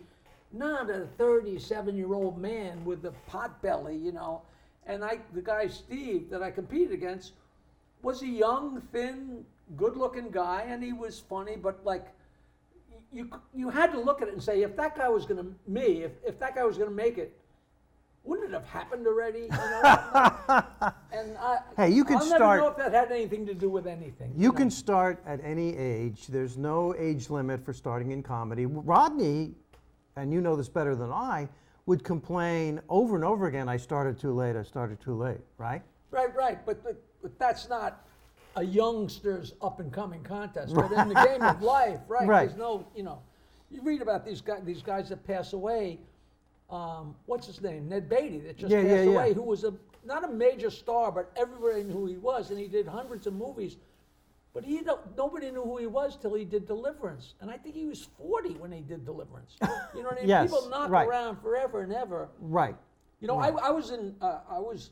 not 0.52 0.88
a 0.88 1.08
37 1.18 1.96
year 1.96 2.14
old 2.14 2.38
man 2.38 2.82
with 2.84 3.04
a 3.04 3.12
pot 3.26 3.60
belly, 3.60 3.96
you 3.96 4.12
know. 4.12 4.42
And 4.86 5.04
I, 5.04 5.18
the 5.34 5.42
guy 5.42 5.66
Steve 5.66 6.30
that 6.30 6.42
I 6.42 6.52
competed 6.52 6.92
against, 6.92 7.32
was 8.02 8.22
a 8.22 8.28
young, 8.28 8.80
thin, 8.92 9.44
good-looking 9.76 10.30
guy, 10.30 10.64
and 10.68 10.80
he 10.80 10.92
was 10.92 11.18
funny, 11.18 11.56
but 11.56 11.84
like 11.84 12.06
you 13.12 13.28
you 13.52 13.68
had 13.70 13.90
to 13.92 13.98
look 13.98 14.22
at 14.22 14.28
it 14.28 14.34
and 14.34 14.42
say, 14.42 14.62
if 14.62 14.76
that 14.76 14.96
guy 14.96 15.08
was 15.08 15.26
going 15.26 15.42
to 15.42 15.52
me, 15.66 16.04
if, 16.04 16.12
if 16.24 16.38
that 16.38 16.54
guy 16.54 16.64
was 16.64 16.76
going 16.78 16.90
to 16.90 16.94
make 16.94 17.18
it, 17.18 17.36
wouldn't 18.26 18.48
it 18.48 18.54
have 18.54 18.66
happened 18.66 19.06
already? 19.06 19.42
You 19.42 19.48
know? 19.48 20.62
and 21.12 21.36
I, 21.38 21.58
Hey, 21.76 21.90
you 21.90 22.04
can 22.04 22.16
I'll 22.16 22.22
start- 22.22 22.40
never 22.40 22.56
know 22.58 22.68
if 22.68 22.76
that 22.76 22.92
had 22.92 23.12
anything 23.12 23.46
to 23.46 23.54
do 23.54 23.70
with 23.70 23.86
anything. 23.86 24.32
You 24.36 24.48
know? 24.48 24.54
can 24.54 24.70
start 24.70 25.22
at 25.26 25.40
any 25.42 25.76
age. 25.76 26.26
There's 26.26 26.56
no 26.56 26.94
age 26.98 27.30
limit 27.30 27.64
for 27.64 27.72
starting 27.72 28.10
in 28.10 28.22
comedy. 28.22 28.66
Rodney, 28.66 29.54
and 30.16 30.32
you 30.32 30.40
know 30.40 30.56
this 30.56 30.68
better 30.68 30.94
than 30.96 31.10
I, 31.10 31.48
would 31.86 32.02
complain 32.02 32.80
over 32.88 33.14
and 33.14 33.24
over 33.24 33.46
again, 33.46 33.68
I 33.68 33.76
started 33.76 34.18
too 34.18 34.32
late, 34.32 34.56
I 34.56 34.64
started 34.64 35.00
too 35.00 35.14
late, 35.14 35.38
right? 35.56 35.82
Right, 36.10 36.34
right, 36.34 36.64
but, 36.66 36.82
but, 36.82 37.00
but 37.22 37.38
that's 37.38 37.68
not 37.68 38.04
a 38.56 38.64
youngster's 38.64 39.52
up 39.62 39.78
and 39.80 39.92
coming 39.92 40.22
contest. 40.24 40.74
But 40.74 40.90
in 40.90 41.08
the 41.08 41.14
game 41.14 41.42
of 41.42 41.62
life, 41.62 42.00
right? 42.08 42.26
Right. 42.28 42.48
There's 42.48 42.58
no, 42.58 42.86
you 42.96 43.02
know, 43.02 43.20
you 43.70 43.82
read 43.82 44.02
about 44.02 44.24
these 44.24 44.40
guys, 44.40 44.62
these 44.64 44.82
guys 44.82 45.10
that 45.10 45.24
pass 45.24 45.52
away. 45.52 46.00
Um, 46.70 47.14
what's 47.26 47.46
his 47.46 47.60
name? 47.62 47.88
Ned 47.88 48.08
Beatty 48.08 48.40
that 48.40 48.56
just 48.56 48.70
Yeah, 48.72 48.82
passed 48.82 48.92
yeah, 48.94 49.02
yeah. 49.02 49.10
away, 49.10 49.32
who 49.34 49.42
was 49.42 49.64
a 49.64 49.74
not 50.04 50.24
a 50.24 50.28
major 50.28 50.70
star, 50.70 51.10
but 51.12 51.30
everybody 51.36 51.82
knew 51.84 51.92
who 51.92 52.06
he 52.06 52.16
was, 52.16 52.50
and 52.50 52.58
he 52.58 52.66
did 52.68 52.86
hundreds 52.86 53.26
of 53.26 53.34
movies. 53.34 53.76
But 54.52 54.64
he 54.64 54.80
nobody 55.16 55.50
knew 55.50 55.62
who 55.62 55.76
he 55.76 55.86
was 55.86 56.16
till 56.16 56.34
he 56.34 56.44
did 56.44 56.66
Deliverance, 56.66 57.34
and 57.40 57.50
I 57.50 57.58
think 57.58 57.74
he 57.74 57.86
was 57.86 58.08
40 58.18 58.54
when 58.54 58.72
he 58.72 58.80
did 58.80 59.04
Deliverance. 59.04 59.56
You 59.94 60.02
know 60.02 60.08
what 60.08 60.18
I 60.18 60.20
mean? 60.20 60.28
Yes, 60.28 60.50
People 60.50 60.68
knock 60.68 60.90
right. 60.90 61.08
around 61.08 61.36
forever 61.40 61.80
and 61.82 61.92
ever. 61.92 62.28
Right. 62.38 62.76
You 63.20 63.28
know, 63.28 63.38
I, 63.38 63.48
I 63.48 63.70
was 63.70 63.90
in, 63.90 64.14
uh, 64.20 64.40
I 64.50 64.58
was 64.58 64.90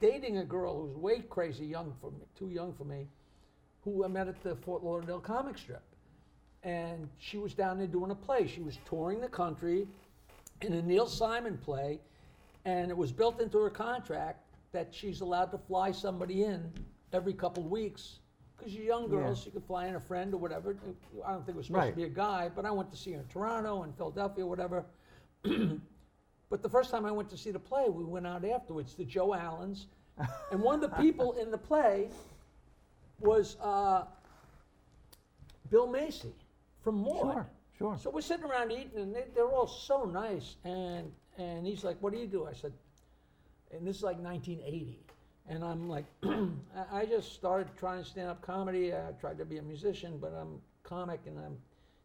dating 0.00 0.38
a 0.38 0.44
girl 0.44 0.74
who 0.74 0.86
was 0.86 0.96
way 0.96 1.20
crazy 1.20 1.64
young 1.64 1.94
for 2.00 2.10
me, 2.10 2.18
too 2.36 2.48
young 2.48 2.72
for 2.72 2.84
me, 2.84 3.06
who 3.84 4.04
I 4.04 4.08
met 4.08 4.26
at 4.26 4.42
the 4.42 4.56
Fort 4.56 4.82
Lauderdale 4.82 5.20
comic 5.20 5.58
strip. 5.58 5.82
And 6.64 7.08
she 7.18 7.38
was 7.38 7.54
down 7.54 7.78
there 7.78 7.86
doing 7.86 8.10
a 8.10 8.16
play. 8.16 8.46
She 8.48 8.60
was 8.62 8.78
touring 8.84 9.20
the 9.20 9.28
country 9.28 9.86
in 10.64 10.72
a 10.74 10.82
Neil 10.82 11.06
Simon 11.06 11.58
play, 11.58 12.00
and 12.64 12.90
it 12.90 12.96
was 12.96 13.12
built 13.12 13.40
into 13.40 13.58
her 13.58 13.70
contract 13.70 14.40
that 14.72 14.88
she's 14.94 15.20
allowed 15.20 15.50
to 15.52 15.58
fly 15.58 15.92
somebody 15.92 16.44
in 16.44 16.72
every 17.12 17.32
couple 17.34 17.62
weeks. 17.64 18.20
Because 18.56 18.74
you're 18.74 18.84
young 18.84 19.08
girls, 19.08 19.38
Yeah. 19.38 19.44
she 19.44 19.50
could 19.50 19.64
fly 19.64 19.86
in 19.86 19.96
a 19.96 20.00
friend 20.00 20.32
or 20.34 20.38
whatever. 20.38 20.76
I 21.26 21.32
don't 21.32 21.44
think 21.44 21.56
it 21.56 21.58
was 21.58 21.66
supposed 21.66 21.82
Right. 21.84 21.90
to 21.90 21.96
be 21.96 22.04
a 22.04 22.08
guy, 22.08 22.48
but 22.54 22.64
I 22.64 22.70
went 22.70 22.90
to 22.92 22.96
see 22.96 23.12
her 23.12 23.20
in 23.20 23.26
Toronto 23.26 23.82
and 23.82 23.94
Philadelphia, 23.96 24.46
whatever. 24.46 24.84
But 26.48 26.60
the 26.62 26.68
first 26.68 26.90
time 26.90 27.06
I 27.06 27.10
went 27.12 27.30
to 27.30 27.36
see 27.38 27.50
the 27.50 27.58
play, 27.58 27.88
we 27.88 28.04
went 28.04 28.26
out 28.26 28.44
afterwards 28.44 28.92
to 28.96 29.06
Joe 29.06 29.32
Allen's, 29.32 29.86
and 30.50 30.60
one 30.60 30.74
of 30.74 30.82
the 30.82 30.94
people 30.98 31.32
in 31.32 31.50
the 31.50 31.56
play 31.56 32.10
was 33.20 33.56
uh, 33.62 34.04
Bill 35.70 35.86
Macy 35.86 36.34
from 36.82 36.96
Maude. 36.96 37.32
Sure, 37.32 37.46
sure. 37.78 37.96
So 38.00 38.10
we're 38.10 38.20
sitting 38.20 38.44
around 38.44 38.70
eating, 38.72 38.96
and 38.96 39.14
they, 39.14 39.24
they're 39.34 39.48
all 39.48 39.66
so 39.66 40.04
nice. 40.04 40.56
And 40.64 41.10
and 41.38 41.66
he's 41.66 41.84
like, 41.84 41.96
"What 42.00 42.12
do 42.12 42.18
you 42.18 42.26
do?" 42.26 42.46
I 42.46 42.52
said, 42.52 42.72
and 43.74 43.86
this 43.86 43.96
is 43.96 44.02
like 44.02 44.18
1980, 44.18 44.98
and 45.48 45.64
I'm 45.64 45.88
like, 45.88 46.04
I- 46.24 47.00
I 47.00 47.06
just 47.06 47.32
started 47.32 47.68
trying 47.76 48.02
to 48.02 48.08
stand 48.08 48.28
up 48.28 48.42
comedy. 48.42 48.92
I 48.94 49.12
tried 49.20 49.38
to 49.38 49.44
be 49.44 49.58
a 49.58 49.62
musician, 49.62 50.18
but 50.20 50.32
I'm 50.34 50.60
comic, 50.82 51.20
and 51.26 51.38
I'm, 51.38 51.56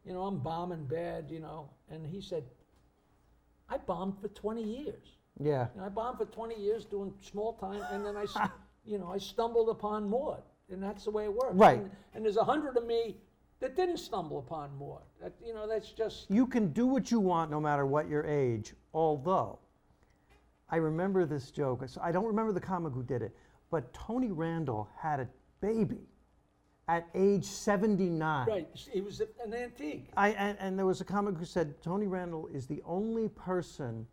you 0.05 0.13
know, 0.13 0.23
I'm 0.23 0.37
bombing 0.39 0.85
bad, 0.85 1.25
you 1.29 1.39
know. 1.39 1.69
And 1.89 2.05
he 2.05 2.21
said, 2.21 2.43
I 3.69 3.77
bombed 3.77 4.19
for 4.21 4.29
20 4.29 4.63
years. 4.63 5.17
Yeah. 5.39 5.67
And 5.75 5.83
I 5.83 5.89
bombed 5.89 6.17
for 6.17 6.25
20 6.25 6.55
years 6.55 6.85
doing 6.85 7.13
small 7.21 7.53
time, 7.53 7.81
and 7.91 8.05
then 8.05 8.15
I, 8.17 8.25
you 8.85 8.97
know, 8.97 9.11
I 9.13 9.17
stumbled 9.17 9.69
upon 9.69 10.09
more, 10.09 10.39
and 10.71 10.81
that's 10.81 11.03
the 11.03 11.11
way 11.11 11.25
it 11.25 11.33
works. 11.33 11.55
Right. 11.55 11.79
And, 11.79 11.91
and 12.15 12.25
there's 12.25 12.37
a 12.37 12.43
hundred 12.43 12.77
of 12.77 12.85
me 12.85 13.17
that 13.59 13.75
didn't 13.75 13.97
stumble 13.97 14.39
upon 14.39 14.75
more. 14.77 15.01
That, 15.21 15.33
you 15.43 15.53
know, 15.53 15.67
that's 15.67 15.91
just 15.91 16.29
You 16.29 16.45
can 16.45 16.71
do 16.73 16.85
what 16.85 17.11
you 17.11 17.19
want 17.19 17.49
no 17.51 17.59
matter 17.59 17.85
what 17.85 18.07
your 18.07 18.25
age, 18.25 18.73
although 18.93 19.59
I 20.69 20.77
remember 20.77 21.25
this 21.25 21.49
joke. 21.51 21.83
so 21.87 22.01
I 22.03 22.11
don't 22.11 22.25
remember 22.25 22.51
the 22.51 22.61
comic 22.61 22.93
who 22.93 23.03
did 23.03 23.21
it, 23.21 23.35
but 23.71 23.91
Tony 23.93 24.31
Randall 24.31 24.87
had 24.99 25.19
a 25.19 25.27
baby 25.61 26.07
at 26.87 27.07
age 27.15 27.45
79. 27.45 28.47
right. 28.47 28.67
It 28.93 29.03
was 29.03 29.21
an 29.21 29.53
antique. 29.53 30.09
I, 30.15 30.29
and, 30.29 30.57
and 30.59 30.77
there 30.77 30.85
was 30.85 31.01
a 31.01 31.05
comic 31.05 31.37
who 31.37 31.45
said 31.45 31.81
Tony 31.81 32.07
Randall 32.07 32.47
is 32.53 32.65
the 32.67 32.81
only 32.85 33.27
person 33.29 34.07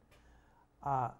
uh, 0.83 1.11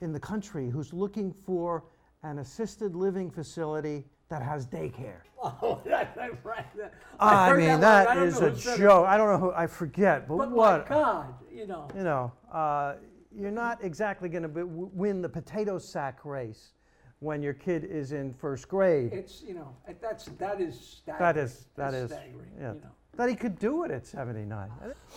in 0.00 0.12
the 0.12 0.20
country 0.20 0.68
who's 0.68 0.92
looking 0.92 1.32
for 1.46 1.84
an 2.22 2.38
assisted 2.38 2.94
living 2.94 3.30
facility 3.30 4.04
that 4.32 4.42
has 4.42 4.66
daycare. 4.66 5.20
Oh, 5.44 5.80
that, 5.86 6.14
that, 6.14 6.44
right. 6.44 6.64
that- 6.76 6.94
I, 7.18 7.48
heard 7.48 7.58
mean. 7.58 7.70
I 7.70 7.76
that 7.78 8.14
don't 8.14 8.28
is 8.28 8.40
a 8.40 8.46
it, 8.46 8.78
joke. 8.78 9.08
I 9.08 9.16
don't 9.16 9.26
know 9.26 9.38
who, 9.38 9.52
I 9.52 9.66
forget, 9.66 10.28
but, 10.28 10.36
But 10.36 10.52
what? 10.52 10.88
God, 10.88 11.34
you 11.52 11.66
know. 11.66 11.88
You 11.96 12.04
know, 12.04 12.32
uh, 12.52 12.94
you're 13.36 13.50
not 13.50 13.82
exactly 13.82 14.28
going 14.28 14.44
to 14.44 14.64
win 14.64 15.20
the 15.20 15.28
potato 15.28 15.78
sack 15.78 16.24
race 16.24 16.74
when 17.18 17.42
your 17.42 17.54
kid 17.54 17.82
is 17.82 18.12
in 18.12 18.32
first 18.34 18.68
grade. 18.68 19.12
It's 19.12 19.42
you 19.42 19.54
know 19.54 19.74
that's 20.00 20.26
that 20.38 20.60
is 20.60 20.78
staggering. 20.78 21.34
That 21.34 21.36
is, 21.36 21.66
that 21.74 21.90
That's 21.90 21.94
is, 21.96 22.10
staggering. 22.12 22.50
yeah. 22.56 22.74
You 22.74 22.80
know. 22.80 22.90
That 23.16 23.28
he 23.28 23.34
could 23.34 23.58
do 23.58 23.82
it 23.82 23.90
at 23.90 24.06
79. 24.06 24.70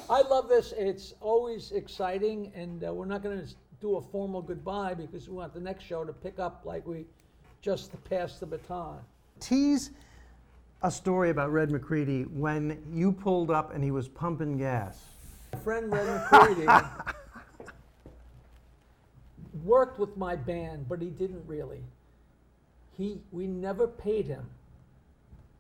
I 0.10 0.22
love 0.24 0.50
this. 0.50 0.74
It's 0.76 1.14
always 1.22 1.72
exciting, 1.72 2.52
and 2.56 2.84
uh, 2.84 2.92
we're 2.92 3.06
not 3.06 3.22
going 3.22 3.46
to 3.46 3.56
do 3.80 3.98
a 3.98 4.02
formal 4.02 4.42
goodbye 4.42 4.96
because 4.96 5.30
we 5.30 5.36
want 5.36 5.54
the 5.54 5.60
next 5.60 5.84
show 5.84 6.04
to 6.04 6.12
pick 6.14 6.40
up 6.40 6.64
like 6.66 6.86
we 6.88 7.06
just 7.66 7.90
to 7.90 7.98
pass 7.98 8.38
the 8.38 8.46
baton. 8.46 9.00
Tease 9.40 9.90
a 10.84 10.92
story 10.92 11.32
about 11.32 11.52
Red 11.52 11.72
McCready 11.72 12.22
when 12.22 12.80
you 12.94 13.12
pulled 13.12 13.50
up 13.50 13.74
and 13.74 13.84
he 13.84 13.90
was 13.90 14.08
pumping 14.08 14.56
gas. 14.60 15.00
My 15.52 15.60
friend 15.60 15.92
Red 15.92 16.06
McCready 16.06 16.68
worked 19.64 19.98
with 19.98 20.16
my 20.16 20.36
band, 20.36 20.88
but 20.88 21.02
he 21.02 21.10
didn't 21.10 21.42
really. 21.48 21.82
He 22.96 23.18
we 23.32 23.48
never 23.48 23.88
paid 23.88 24.28
him, 24.28 24.46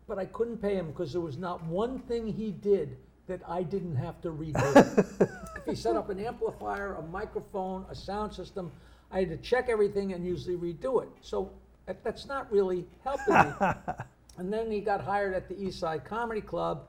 but 0.07 0.19
I 0.19 0.25
couldn't 0.25 0.57
pay 0.57 0.75
him 0.75 0.91
because 0.91 1.11
there 1.11 1.21
was 1.21 1.39
not 1.39 1.63
one 1.63 1.97
thing 2.01 2.27
he 2.27 2.51
did 2.51 2.97
that 3.25 3.41
I 3.49 3.63
didn't 3.63 3.95
have 3.95 4.21
to 4.21 4.29
redo. 4.29 5.19
if 5.57 5.65
he 5.65 5.73
set 5.73 5.95
up 5.95 6.11
an 6.11 6.19
amplifier, 6.19 6.93
a 6.93 7.01
microphone, 7.01 7.83
a 7.89 7.95
sound 7.95 8.31
system, 8.31 8.71
I 9.11 9.21
had 9.21 9.29
to 9.29 9.37
check 9.37 9.69
everything 9.69 10.13
and 10.13 10.23
usually 10.23 10.55
redo 10.55 11.01
it. 11.01 11.09
So 11.21 11.51
that, 11.85 12.03
that's 12.03 12.25
not 12.25 12.51
really 12.51 12.85
helping 13.03 13.33
me. 13.33 13.67
and 14.37 14.51
then 14.51 14.71
he 14.71 14.79
got 14.79 15.01
hired 15.01 15.33
at 15.33 15.47
the 15.47 15.59
East 15.61 15.79
Side 15.79 16.03
Comedy 16.05 16.41
Club, 16.41 16.83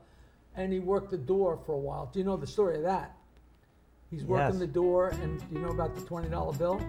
and 0.55 0.71
he 0.73 0.79
worked 0.79 1.11
the 1.11 1.17
door 1.17 1.59
for 1.65 1.73
a 1.73 1.77
while. 1.77 2.09
Do 2.11 2.19
you 2.19 2.25
know 2.25 2.37
the 2.37 2.47
story 2.47 2.77
of 2.77 2.83
that? 2.83 3.15
He's 4.09 4.23
working 4.23 4.53
Yes. 4.53 4.59
the 4.59 4.67
door, 4.67 5.09
and 5.09 5.39
do 5.49 5.55
you 5.55 5.59
know 5.61 5.69
about 5.69 5.93
the 5.95 6.01
twenty 6.01 6.29
dollar 6.29 6.53
bill? 6.53 6.81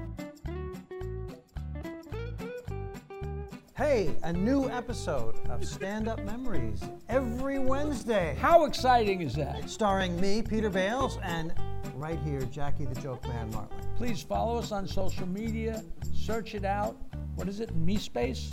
Hey, 3.77 4.17
a 4.25 4.33
new 4.33 4.69
episode 4.71 5.37
of 5.49 5.65
Stand 5.65 6.09
Up 6.09 6.21
Memories 6.25 6.83
every 7.09 7.59
Wednesday. 7.61 8.37
How 8.41 8.65
exciting 8.65 9.21
is 9.21 9.35
that? 9.35 9.71
Starring 9.71 10.21
me, 10.21 10.43
Peter 10.43 10.69
Bales, 10.69 11.19
and 11.23 11.53
right 11.95 12.19
here, 12.25 12.41
Jackie 12.43 12.87
the 12.87 13.01
Joke 13.01 13.27
Man 13.29 13.51
Martling. 13.51 13.81
Please 13.97 14.21
follow 14.23 14.59
us 14.59 14.73
on 14.73 14.87
social 14.89 15.27
media. 15.29 15.83
Search 16.13 16.55
it 16.57 16.65
out. 16.65 16.97
What 17.39 17.47
is 17.47 17.61
it? 17.61 17.73
Me 17.77 17.97
space? 17.99 18.51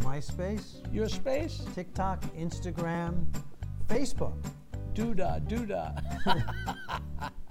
MySpace, 0.00 0.80
Your 0.90 1.06
space? 1.06 1.60
TikTok, 1.74 2.22
Instagram, 2.34 3.26
Facebook. 3.88 4.42
Doodah, 4.94 5.46
doodah. 5.46 5.92